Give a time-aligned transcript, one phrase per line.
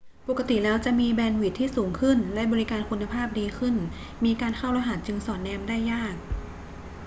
[0.29, 3.75] ปกติแล้วจะมีแบนด์วิดท์ที่สูงขึ้นและบริการคุณภาพดีขึ้น
[4.25, 6.13] มีการเข้ารหัสจึงสอดแนมได้ยาก